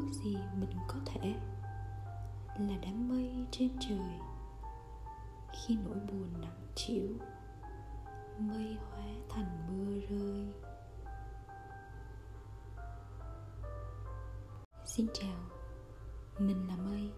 ước 0.00 0.12
gì 0.12 0.36
mình 0.60 0.70
có 0.88 0.98
thể 1.06 1.34
là 2.58 2.76
đám 2.82 3.08
mây 3.08 3.46
trên 3.50 3.70
trời 3.80 4.18
khi 5.52 5.76
nỗi 5.84 5.94
buồn 5.94 6.40
nặng 6.40 6.66
trĩu 6.74 7.08
mây 8.38 8.76
hóa 8.90 9.04
thành 9.28 9.68
mưa 9.68 10.00
rơi. 10.08 10.46
Xin 14.84 15.06
chào, 15.14 15.40
mình 16.38 16.68
là 16.68 16.76
mây. 16.76 17.10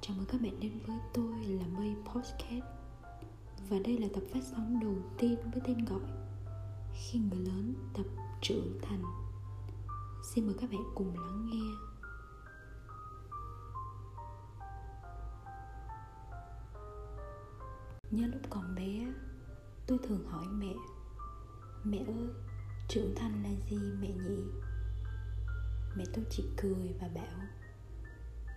Chào 0.00 0.16
mừng 0.16 0.26
các 0.26 0.40
bạn 0.40 0.60
đến 0.60 0.78
với 0.86 0.96
tôi 1.14 1.44
là 1.44 1.66
mây 1.66 1.94
podcast. 2.04 2.64
Và 3.68 3.76
đây 3.84 3.98
là 3.98 4.08
tập 4.14 4.22
phát 4.32 4.40
sóng 4.42 4.80
đầu 4.80 4.94
tiên 5.18 5.36
với 5.52 5.62
tên 5.64 5.84
gọi 5.84 6.10
khi 6.92 7.18
người 7.18 7.40
lớn 7.40 7.74
tập 7.94 8.06
trưởng 8.40 8.78
thành 8.82 9.25
xin 10.26 10.46
mời 10.46 10.54
các 10.60 10.70
bạn 10.70 10.82
cùng 10.94 11.18
lắng 11.18 11.46
nghe. 11.46 11.74
Nhớ 18.10 18.26
lúc 18.26 18.42
còn 18.50 18.74
bé, 18.74 19.12
tôi 19.86 19.98
thường 20.02 20.26
hỏi 20.28 20.46
mẹ 20.46 20.74
mẹ 21.84 21.98
ơi, 21.98 22.28
trưởng 22.88 23.14
thành 23.16 23.42
là 23.42 23.50
gì, 23.70 23.78
mẹ 24.00 24.08
nhỉ? 24.08 24.42
Mẹ 25.96 26.04
tôi 26.14 26.24
chỉ 26.30 26.44
cười 26.56 26.96
và 27.00 27.08
bảo, 27.14 27.46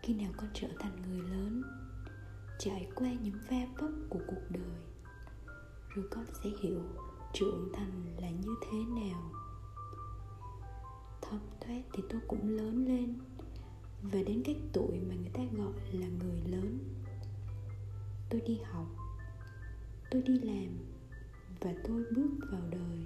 khi 0.04 0.14
nào 0.14 0.32
con 0.38 0.50
trở 0.54 0.68
thành 0.80 1.02
người 1.02 1.22
lớn, 1.22 1.64
trải 2.60 2.90
qua 2.96 3.08
những 3.22 3.40
va 3.50 3.68
vấp 3.78 3.92
của 4.10 4.20
cuộc 4.28 4.42
đời, 4.50 4.84
rồi 5.90 6.06
con 6.12 6.26
sẽ 6.44 6.50
hiểu 6.62 6.82
trưởng 7.34 7.70
thành 7.74 8.18
là 8.22 8.30
như 8.30 8.56
thế 8.62 8.78
nào 8.78 9.39
thấm 11.30 11.40
thoát 11.62 11.82
thì 11.94 12.04
tôi 12.10 12.22
cũng 12.28 12.58
lớn 12.58 12.86
lên. 12.86 13.14
Và 14.02 14.20
đến 14.24 14.42
cái 14.46 14.56
tuổi 14.74 15.00
mà 15.10 15.16
người 15.16 15.32
ta 15.34 15.42
gọi 15.58 15.74
là 15.92 16.08
người 16.08 16.42
lớn, 16.46 16.80
tôi 18.30 18.42
đi 18.42 18.60
học, 18.64 18.88
tôi 20.12 20.22
đi 20.22 20.40
làm 20.40 20.78
và 21.60 21.74
tôi 21.84 22.04
bước 22.16 22.30
vào 22.52 22.62
đời. 22.72 23.04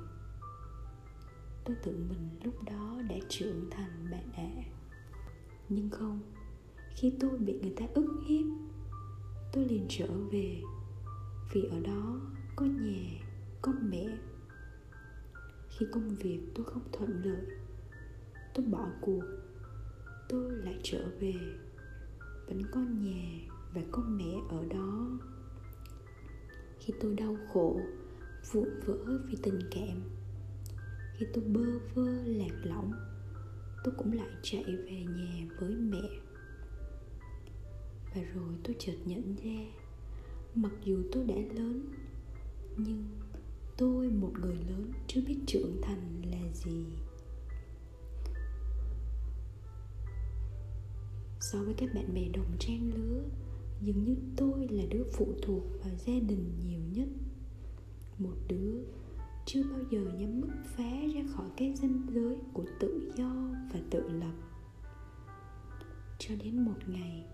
Tôi 1.66 1.76
tưởng 1.84 2.10
mình 2.10 2.30
lúc 2.44 2.64
đó 2.64 3.02
đã 3.10 3.16
trưởng 3.30 3.70
thành 3.72 4.08
bạn 4.12 4.32
ạ 4.34 4.64
nhưng 5.70 5.90
không, 5.90 6.20
khi 6.96 7.14
tôi 7.20 7.38
bị 7.38 7.60
người 7.62 7.74
ta 7.78 7.86
ức 7.94 8.24
hiếp, 8.28 8.46
tôi 9.54 9.66
liền 9.66 9.86
trở 9.90 10.08
về. 10.32 10.62
Vì 11.54 11.64
ở 11.64 11.80
đó 11.80 12.22
có 12.56 12.66
nhà, 12.66 13.20
có 13.62 13.74
mẹ. 13.82 14.18
Khi 15.70 15.86
công 15.92 16.16
việc 16.16 16.40
tôi 16.56 16.66
không 16.66 16.82
thuận 16.92 17.22
lợi 17.24 17.46
tôi 18.54 18.66
bỏ 18.66 18.88
cuộc. 19.02 19.24
Tôi 20.30 20.52
lại 20.52 20.80
trở 20.84 21.06
về. 21.20 21.34
Vẫn 22.48 22.62
có 22.72 22.80
nhà 22.80 23.40
và 23.74 23.82
có 23.92 24.04
mẹ 24.08 24.34
ở 24.50 24.66
đó. 24.66 25.20
Khi 26.80 26.94
tôi 27.00 27.16
đau 27.16 27.38
khổ 27.54 27.80
vụn 28.52 28.70
vỡ 28.86 29.20
vì 29.28 29.38
tình 29.44 29.60
cảm. 29.72 30.02
Khi 31.18 31.26
tôi 31.34 31.44
bơ 31.44 31.80
vơ, 31.94 32.24
lạc 32.26 32.56
lõng, 32.64 32.92
tôi 33.84 33.94
cũng 33.98 34.14
lại 34.14 34.30
chạy 34.42 34.64
về 34.64 35.06
nhà 35.18 35.48
với 35.60 35.76
mẹ. 35.76 36.10
Và 38.16 38.22
rồi 38.22 38.54
tôi 38.64 38.76
chợt 38.80 38.96
nhận 39.06 39.36
ra, 39.36 39.66
mặc 40.56 40.72
dù 40.84 41.04
tôi 41.12 41.24
đã 41.24 41.36
lớn, 41.36 41.86
nhưng 42.78 43.04
tôi, 43.78 44.10
một 44.10 44.32
người 44.42 44.56
lớn, 44.56 44.92
chưa 45.08 45.22
biết 45.28 45.38
trưởng 45.48 45.82
thành 45.82 46.22
là 46.32 46.54
gì. 46.54 46.73
So 51.44 51.64
với 51.64 51.74
các 51.74 51.90
bạn 51.94 52.14
bè 52.14 52.28
đồng 52.34 52.58
trang 52.60 52.92
lứa, 52.94 53.22
dường 53.82 54.04
như 54.04 54.16
tôi 54.38 54.68
là 54.68 54.84
đứa 54.90 55.04
phụ 55.14 55.34
thuộc 55.42 55.64
vào 55.84 55.96
gia 55.96 56.14
đình 56.14 56.52
nhiều 56.66 56.82
nhất. 56.94 57.08
Một 58.18 58.36
đứa 58.48 58.84
chưa 59.46 59.64
bao 59.64 59.80
giờ 59.92 60.00
nhắm 60.00 60.42
mắt 60.42 60.48
phá 60.66 60.92
ra 61.16 61.22
khỏi 61.36 61.48
cái 61.58 61.74
ranh 61.76 62.02
giới 62.10 62.36
của 62.54 62.66
tự 62.80 63.12
do 63.16 63.32
và 63.74 63.80
tự 63.90 64.10
lập. 64.10 64.34
Cho 66.20 66.36
đến 66.44 66.66
một 66.66 66.78
ngày, 66.88 67.26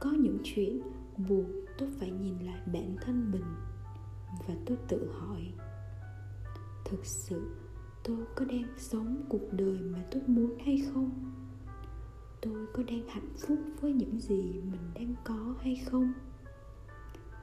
có 0.00 0.10
những 0.10 0.38
chuyện 0.44 0.80
buộc 1.28 1.46
tôi 1.78 1.88
phải 2.00 2.10
nhìn 2.10 2.38
lại 2.38 2.60
bản 2.66 2.96
thân 3.00 3.30
mình 3.30 3.54
và 4.48 4.54
tôi 4.66 4.76
tự 4.88 5.10
hỏi, 5.12 5.52
thực 6.84 7.06
sự 7.06 7.50
tôi 8.04 8.24
có 8.36 8.44
đang 8.44 8.68
sống 8.78 9.24
cuộc 9.28 9.52
đời 9.52 9.78
mà 9.80 10.04
tôi 10.10 10.22
muốn 10.26 10.58
hay 10.64 10.82
không? 10.94 11.10
Tôi 12.40 12.66
có 12.72 12.82
đang 12.82 13.08
hạnh 13.08 13.32
phúc 13.38 13.58
với 13.80 13.92
những 13.92 14.20
gì 14.20 14.42
mình 14.52 14.90
đang 14.94 15.14
có 15.24 15.54
hay 15.62 15.76
không? 15.90 16.12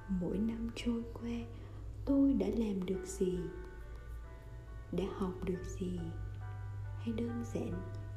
Mỗi 0.10 0.38
năm 0.38 0.70
trôi 0.76 1.04
qua, 1.14 1.46
tôi 2.06 2.34
đã 2.34 2.48
làm 2.56 2.86
được 2.86 3.06
gì? 3.06 3.38
Đã 4.92 5.04
học 5.18 5.34
được 5.44 5.64
gì? 5.80 6.00
Hay 7.00 7.14
đơn 7.18 7.44
giản 7.54 7.72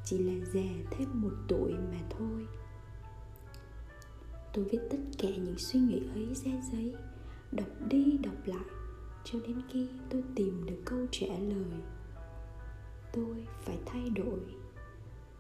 chỉ 0.05 0.19
là 0.19 0.45
già 0.45 0.71
thêm 0.91 1.09
một 1.23 1.33
tuổi 1.49 1.73
mà 1.73 1.99
thôi? 2.11 2.47
Tôi 4.53 4.65
viết 4.65 4.81
tất 4.91 4.99
cả 5.19 5.29
những 5.29 5.59
suy 5.59 5.81
nghĩ 5.81 6.03
ấy 6.15 6.35
ra 6.35 6.53
giấy, 6.73 6.95
đọc 7.53 7.69
đi 7.89 8.19
đọc 8.23 8.47
lại, 8.47 8.65
cho 9.25 9.39
đến 9.47 9.63
khi 9.69 9.89
tôi 10.11 10.23
tìm 10.35 10.67
được 10.67 10.83
câu 10.85 11.07
trả 11.11 11.27
lời. 11.27 11.81
Tôi 13.13 13.47
phải 13.65 13.79
thay 13.87 14.11
đổi 14.11 14.41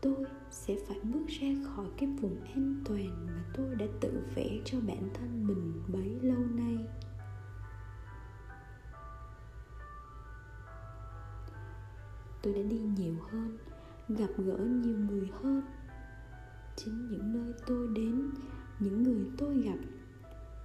tôi 0.01 0.15
sẽ 0.51 0.77
phải 0.89 1.01
bước 1.03 1.27
ra 1.29 1.49
khỏi 1.65 1.87
cái 1.97 2.09
vùng 2.21 2.45
an 2.45 2.83
toàn 2.85 3.27
mà 3.27 3.45
tôi 3.55 3.75
đã 3.75 3.87
tự 4.01 4.23
vẽ 4.35 4.61
cho 4.65 4.79
bản 4.81 5.09
thân 5.15 5.47
mình 5.47 5.83
bấy 5.89 6.19
lâu 6.23 6.45
nay. 6.55 6.87
Tôi 12.43 12.55
đã 12.55 12.63
đi 12.63 12.79
nhiều 12.79 13.15
hơn, 13.31 13.59
gặp 14.09 14.31
gỡ 14.37 14.57
nhiều 14.57 14.99
người 14.99 15.31
hơn. 15.43 15.63
Chính 16.77 17.09
những 17.11 17.33
nơi 17.33 17.53
tôi 17.67 17.89
đến, 17.95 18.31
những 18.81 19.03
người 19.03 19.27
tôi 19.39 19.63
gặp, 19.63 19.79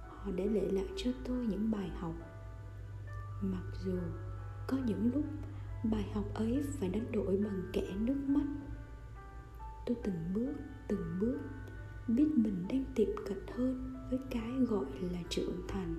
họ 0.08 0.30
đã 0.30 0.44
để 0.54 0.70
lại 0.70 0.86
cho 0.96 1.10
tôi 1.24 1.46
những 1.46 1.70
bài 1.70 1.90
học. 1.98 2.14
Mặc 3.42 3.64
dù 3.84 3.98
có 4.66 4.76
những 4.86 5.10
lúc 5.14 5.24
bài 5.84 6.10
học 6.14 6.24
ấy 6.34 6.62
phải 6.78 6.88
đánh 6.88 7.12
đổi 7.12 7.36
bằng 7.36 7.62
kẻ 7.72 7.94
nước 8.00 8.16
mắt 8.26 8.46
tôi 9.86 9.96
từng 10.04 10.32
bước 10.34 10.54
từng 10.88 11.18
bước 11.20 11.38
biết 12.08 12.26
mình 12.36 12.64
đang 12.68 12.84
tiệm 12.94 13.08
cận 13.28 13.38
hơn 13.56 13.94
với 14.10 14.18
cái 14.30 14.50
gọi 14.68 14.86
là 15.12 15.20
trưởng 15.28 15.66
thành. 15.68 15.94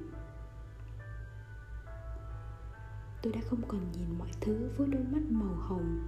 Tôi 3.24 3.34
đã 3.34 3.40
không 3.50 3.62
còn 3.68 3.91
nhìn 3.91 4.18
mọi 4.19 4.29
thứ 4.41 4.69
với 4.78 4.88
đôi 4.88 5.03
mắt 5.03 5.22
màu 5.29 5.56
hồng 5.56 6.00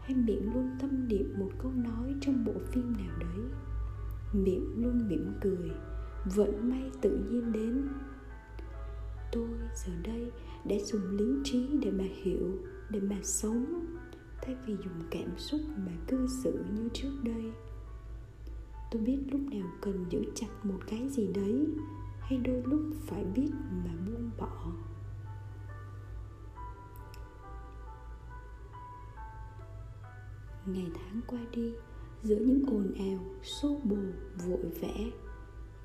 hay 0.00 0.14
miệng 0.14 0.54
luôn 0.54 0.76
tâm 0.80 1.08
niệm 1.08 1.34
một 1.38 1.50
câu 1.58 1.72
nói 1.72 2.14
trong 2.20 2.44
bộ 2.44 2.52
phim 2.72 2.92
nào 2.92 3.18
đấy. 3.18 3.44
Miệng 4.32 4.82
luôn 4.82 5.08
mỉm 5.08 5.32
cười, 5.40 5.70
vận 6.24 6.70
may 6.70 6.90
tự 7.00 7.18
nhiên 7.30 7.52
đến. 7.52 7.88
Tôi 9.32 9.48
giờ 9.74 9.92
đây 10.04 10.32
đã 10.64 10.76
dùng 10.84 11.16
lý 11.16 11.24
trí 11.44 11.78
để 11.82 11.90
mà 11.90 12.04
hiểu, 12.22 12.58
để 12.90 13.00
mà 13.00 13.16
sống 13.22 13.86
thay 14.44 14.56
vì 14.66 14.76
dùng 14.76 15.02
cảm 15.10 15.38
xúc 15.38 15.60
mà 15.76 15.92
cư 16.08 16.26
xử 16.42 16.64
như 16.74 16.88
trước 16.92 17.12
đây. 17.22 17.52
Tôi 18.90 19.02
biết 19.02 19.18
lúc 19.30 19.40
nào 19.40 19.70
cần 19.80 20.04
giữ 20.10 20.24
chặt 20.34 20.48
một 20.62 20.78
cái 20.86 21.08
gì 21.08 21.32
đấy, 21.32 21.66
hay 22.20 22.38
đôi 22.38 22.62
lúc 22.64 22.80
phải 23.06 23.24
biết 23.24 23.50
mà 23.70 23.90
buông 24.06 24.30
bỏ. 24.38 24.72
Ngày 30.66 30.90
tháng 30.94 31.20
qua 31.26 31.40
đi, 31.52 31.72
giữa 32.22 32.36
những 32.36 32.64
ồn 32.66 32.94
ào, 32.98 33.24
xô 33.42 33.80
bồ, 33.84 33.96
vội 34.46 34.70
vã 34.80 34.94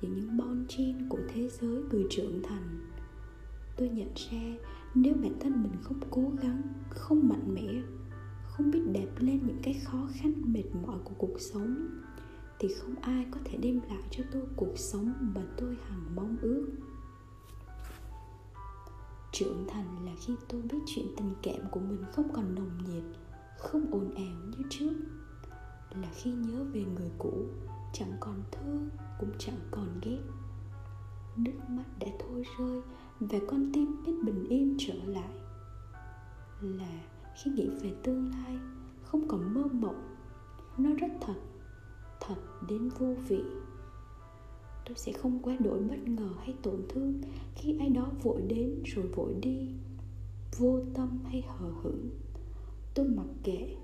giữa 0.00 0.08
những 0.08 0.36
bon 0.36 0.64
chen 0.68 1.08
của 1.08 1.20
thế 1.28 1.48
giới 1.48 1.82
người 1.90 2.06
trưởng 2.10 2.42
thành, 2.42 2.80
tôi 3.76 3.88
nhận 3.88 4.08
ra 4.14 4.40
nếu 4.94 5.14
bản 5.14 5.32
thân 5.40 5.62
mình 5.62 5.72
không 5.82 6.00
cố 6.10 6.32
gắng, 6.42 6.62
không 6.90 7.28
mạnh 7.28 7.54
mẽ 7.54 7.82
không 8.60 8.70
biết 8.70 8.82
đẹp 8.92 9.08
lên 9.18 9.46
những 9.46 9.58
cái 9.62 9.74
khó 9.84 10.08
khăn 10.12 10.32
mệt 10.44 10.64
mỏi 10.82 10.98
của 11.04 11.14
cuộc 11.18 11.40
sống, 11.52 11.88
thì 12.58 12.68
không 12.74 12.94
ai 13.00 13.26
có 13.30 13.40
thể 13.44 13.58
đem 13.58 13.80
lại 13.88 14.02
cho 14.10 14.24
tôi 14.32 14.42
cuộc 14.56 14.72
sống 14.76 15.14
mà 15.20 15.42
tôi 15.56 15.76
hằng 15.88 16.16
mong 16.16 16.36
ước. 16.42 16.68
Trưởng 19.32 19.64
thành 19.68 20.04
là 20.04 20.12
khi 20.20 20.34
tôi 20.48 20.62
biết 20.62 20.78
chuyện 20.86 21.06
tình 21.16 21.34
cảm 21.42 21.70
của 21.70 21.80
mình 21.80 22.04
không 22.12 22.32
còn 22.32 22.54
nồng 22.54 22.78
nhiệt, 22.78 23.02
không 23.58 23.90
ồn 23.90 24.14
ào 24.14 24.36
như 24.50 24.64
trước. 24.70 24.92
Là 25.90 26.08
khi 26.14 26.32
nhớ 26.32 26.64
về 26.72 26.84
người 26.84 27.10
cũ, 27.18 27.46
chẳng 27.92 28.12
còn 28.20 28.42
thương 28.52 28.88
cũng 29.20 29.30
chẳng 29.38 29.60
còn 29.70 30.00
ghét. 30.02 30.20
Nước 31.36 31.60
mắt 31.68 31.84
đã 32.00 32.08
thôi 32.18 32.44
rơi 32.58 32.80
và 33.20 33.38
con 33.48 33.70
tim 33.72 34.02
biết 34.06 34.14
bình 34.24 34.46
yên 34.48 34.76
trở 34.78 34.94
lại. 35.06 35.30
Là 36.60 37.00
khi 37.42 37.50
nghĩ 37.50 37.68
về 37.82 37.92
tương 38.02 38.30
lai, 38.30 38.58
không 39.02 39.28
còn 39.28 39.54
mơ 39.54 39.64
mộng, 39.72 40.16
nó 40.78 40.90
rất 40.94 41.10
thật 41.20 41.34
thật 42.20 42.36
đến 42.68 42.88
vô 42.88 43.14
vị. 43.28 43.42
Tôi 44.84 44.96
sẽ 44.96 45.12
không 45.12 45.42
quá 45.42 45.56
đổi 45.60 45.78
bất 45.80 45.98
ngờ 46.08 46.28
hay 46.38 46.54
tổn 46.62 46.82
thương 46.88 47.20
khi 47.54 47.78
ai 47.78 47.88
đó 47.88 48.10
vội 48.22 48.42
đến 48.42 48.82
rồi 48.84 49.06
vội 49.06 49.34
đi, 49.34 49.68
vô 50.58 50.80
tâm 50.94 51.18
hay 51.24 51.44
hờ 51.48 51.70
hững. 51.82 52.10
Tôi 52.94 53.08
mặc 53.08 53.26
kệ. 53.44 53.76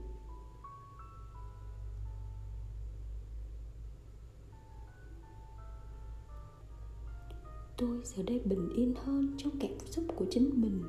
Tôi 7.77 8.01
giờ 8.05 8.23
đây 8.27 8.41
bình 8.45 8.69
yên 8.77 8.95
hơn 9.05 9.35
trong 9.39 9.53
cảm 9.61 9.87
xúc 9.87 10.05
của 10.17 10.27
chính 10.31 10.51
mình. 10.61 10.83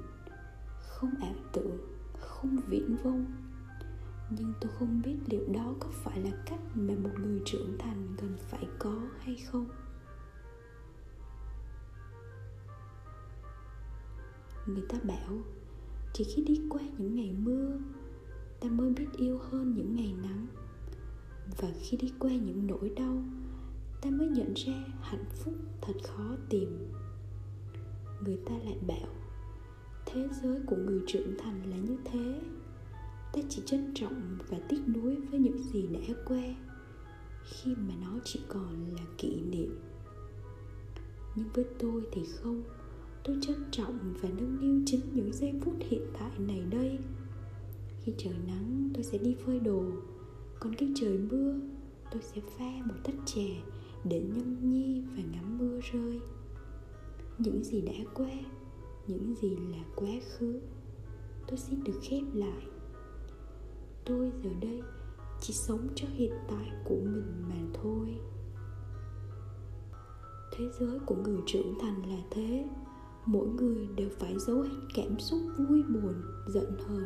Không 0.80 1.12
ảo 1.22 1.36
tưởng 1.54 1.97
không 2.20 2.58
viễn 2.68 2.96
vông. 3.04 3.26
Nhưng 4.30 4.54
tôi 4.62 4.72
không 4.80 5.02
biết 5.06 5.16
liệu 5.26 5.48
đó 5.54 5.74
có 5.80 5.88
phải 5.94 6.22
là 6.22 6.32
cách 6.46 6.60
mà 6.76 6.94
một 7.04 7.20
người 7.20 7.42
trưởng 7.46 7.78
thành 7.80 8.16
cần 8.18 8.38
phải 8.40 8.68
có 8.80 9.02
hay 9.20 9.36
không. 9.36 9.68
Người 14.66 14.84
ta 14.90 14.98
bảo, 15.04 15.38
chỉ 16.14 16.24
khi 16.24 16.44
đi 16.44 16.62
qua 16.70 16.82
những 16.98 17.16
ngày 17.16 17.36
mưa, 17.40 17.78
ta 18.60 18.70
mới 18.70 18.90
biết 18.90 19.08
yêu 19.18 19.40
hơn 19.50 19.74
những 19.76 19.96
ngày 19.96 20.16
nắng. 20.24 20.48
Và 21.58 21.68
khi 21.82 21.98
đi 21.98 22.14
qua 22.20 22.32
những 22.32 22.68
nỗi 22.68 22.92
đau, 22.96 23.24
ta 24.02 24.10
mới 24.10 24.28
nhận 24.28 24.54
ra 24.54 24.74
hạnh 25.02 25.26
phúc 25.30 25.54
thật 25.82 25.94
khó 26.04 26.36
tìm. 26.50 26.94
Người 28.22 28.38
ta 28.46 28.54
lại 28.58 28.78
bảo 28.88 29.10
thế 30.18 30.28
giới 30.42 30.60
của 30.66 30.76
người 30.76 31.02
trưởng 31.08 31.38
thành 31.38 31.70
là 31.70 31.78
như 31.78 31.98
thế. 32.06 32.42
Ta 33.34 33.42
chỉ 33.50 33.62
trân 33.66 33.92
trọng 33.96 34.38
và 34.50 34.58
tiếc 34.70 34.80
nuối 34.88 35.16
với 35.16 35.40
những 35.40 35.64
gì 35.64 35.88
đã 35.88 36.14
qua 36.26 36.56
khi 37.44 37.76
mà 37.76 37.94
nó 38.02 38.20
chỉ 38.24 38.40
còn 38.48 38.86
là 38.96 39.02
kỷ 39.18 39.42
niệm. 39.42 39.80
Nhưng 41.36 41.48
với 41.54 41.66
tôi 41.80 42.02
thì 42.12 42.22
không. 42.26 42.64
Tôi 43.24 43.38
trân 43.42 43.56
trọng 43.72 44.14
và 44.22 44.30
nâng 44.30 44.58
niu 44.62 44.82
chính 44.86 45.02
những 45.14 45.34
giây 45.34 45.54
phút 45.62 45.76
hiện 45.80 46.02
tại 46.20 46.32
này 46.40 46.62
đây. 46.70 47.00
Khi 48.04 48.14
trời 48.18 48.36
nắng, 48.48 48.90
tôi 48.94 49.04
sẽ 49.04 49.18
đi 49.18 49.36
phơi 49.46 49.60
đồ. 49.60 49.84
Còn 50.60 50.74
khi 50.76 50.92
trời 50.96 51.18
mưa, 51.18 51.60
tôi 52.12 52.22
sẽ 52.22 52.42
pha 52.58 52.72
một 52.86 52.96
tách 53.04 53.16
chè 53.26 53.48
để 54.04 54.22
nhâm 54.22 54.72
nhi 54.72 55.02
và 55.16 55.24
ngắm 55.32 55.58
mưa 55.58 55.80
rơi. 55.94 56.20
Những 57.38 57.64
gì 57.64 57.82
đã 57.82 57.94
qua 58.14 58.32
những 59.08 59.36
gì 59.42 59.56
là 59.56 59.84
quá 59.96 60.12
khứ, 60.30 60.60
tôi 61.48 61.58
xin 61.58 61.84
được 61.84 62.00
khép 62.02 62.24
lại. 62.34 62.68
Tôi 64.06 64.32
giờ 64.44 64.50
đây 64.62 64.82
chỉ 65.42 65.54
sống 65.54 65.88
cho 65.96 66.08
hiện 66.12 66.34
tại 66.48 66.72
của 66.86 67.00
mình 67.04 67.44
mà 67.50 67.80
thôi. 67.82 68.20
Thế 70.52 70.66
giới 70.80 71.00
của 71.06 71.16
người 71.16 71.40
trưởng 71.46 71.74
thành 71.82 72.10
là 72.10 72.22
thế. 72.32 72.66
Mỗi 73.26 73.48
người 73.48 73.88
đều 73.96 74.10
phải 74.20 74.40
giấu 74.40 74.62
hết 74.62 74.78
cảm 74.96 75.20
xúc 75.20 75.40
vui 75.58 75.84
buồn, 75.84 76.14
giận 76.48 76.78
hờn 76.88 77.06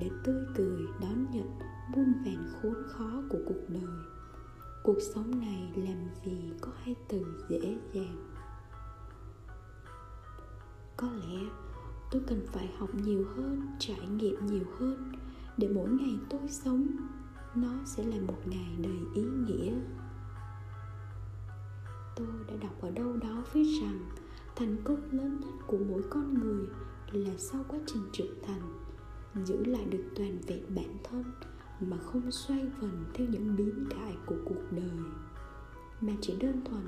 để 0.00 0.10
tươi 0.24 0.44
cười, 0.56 0.80
đón 1.00 1.26
nhận 1.32 1.58
muôn 1.96 2.12
vàn 2.24 2.48
khốn 2.52 2.74
khó 2.86 3.22
của 3.30 3.38
cuộc 3.46 3.68
đời. 3.68 3.96
Cuộc 4.82 4.98
sống 5.14 5.40
này 5.40 5.72
làm 5.76 5.98
gì 6.24 6.52
có 6.60 6.72
hai 6.76 6.94
từ 7.08 7.24
dễ 7.48 7.78
dàng 7.92 8.33
có 11.04 11.10
lẽ 11.10 11.38
tôi 12.10 12.22
cần 12.26 12.46
phải 12.52 12.70
học 12.78 12.94
nhiều 12.94 13.24
hơn, 13.36 13.66
trải 13.78 14.08
nghiệm 14.08 14.46
nhiều 14.46 14.64
hơn 14.78 15.12
để 15.56 15.68
mỗi 15.68 15.88
ngày 15.88 16.18
tôi 16.30 16.40
sống. 16.48 16.86
Nó 17.54 17.72
sẽ 17.84 18.04
là 18.04 18.16
một 18.26 18.38
ngày 18.46 18.76
đầy 18.78 18.98
ý 19.14 19.22
nghĩa. 19.22 19.74
Tôi 22.16 22.26
đã 22.48 22.54
đọc 22.62 22.80
ở 22.80 22.90
đâu 22.90 23.16
đó 23.16 23.42
viết 23.52 23.80
rằng 23.82 24.00
thành 24.56 24.76
công 24.84 25.00
lớn 25.10 25.40
nhất 25.40 25.54
của 25.66 25.78
mỗi 25.88 26.02
con 26.10 26.34
người 26.34 26.66
là 27.12 27.34
sau 27.38 27.64
quá 27.68 27.78
trình 27.86 28.02
trưởng 28.12 28.42
thành, 28.46 28.62
giữ 29.44 29.64
lại 29.64 29.84
được 29.84 30.04
toàn 30.16 30.38
vẹn 30.46 30.62
bản 30.68 30.98
thân 31.04 31.24
mà 31.80 31.96
không 31.96 32.30
xoay 32.30 32.66
vần 32.80 33.04
theo 33.14 33.26
những 33.30 33.56
biến 33.56 33.86
cải 33.90 34.16
của 34.26 34.36
cuộc 34.44 34.62
đời, 34.70 34.98
mà 36.00 36.12
chỉ 36.20 36.36
đơn 36.40 36.60
thuần 36.64 36.82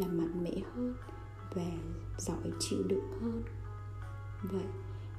là 0.00 0.06
mạnh 0.06 0.44
mẽ 0.44 0.62
hơn 0.74 0.94
và 1.54 1.70
giỏi 2.18 2.52
chịu 2.58 2.82
đựng 2.88 3.12
hơn 3.20 3.42
vậy 4.42 4.66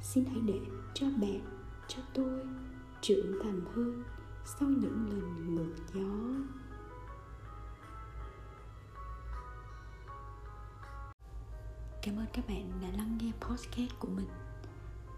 xin 0.01 0.25
hãy 0.25 0.41
để 0.45 0.59
cho 0.93 1.05
bạn 1.05 1.39
cho 1.87 2.01
tôi 2.13 2.39
trưởng 3.01 3.39
thành 3.43 3.61
hơn 3.75 4.03
sau 4.45 4.69
những 4.69 5.09
lần 5.09 5.55
ngược 5.55 5.75
gió. 5.93 6.45
Cảm 12.01 12.17
ơn 12.17 12.25
các 12.33 12.47
bạn 12.47 12.71
đã 12.81 12.87
lắng 12.97 13.17
nghe 13.21 13.31
podcast 13.41 13.91
của 13.99 14.07
mình. 14.07 14.27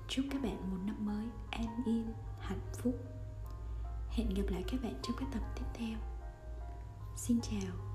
Chúc 0.08 0.26
các 0.32 0.42
bạn 0.42 0.72
một 0.72 0.78
năm 0.86 1.06
mới 1.06 1.26
an 1.52 1.84
yên, 1.86 2.14
hạnh 2.40 2.72
phúc. 2.74 2.96
Hẹn 4.10 4.34
gặp 4.34 4.44
lại 4.50 4.64
các 4.72 4.82
bạn 4.84 4.94
trong 5.02 5.16
các 5.20 5.30
tập 5.34 5.44
tiếp 5.56 5.66
theo. 5.74 5.98
Xin 7.16 7.42
chào. 7.42 7.93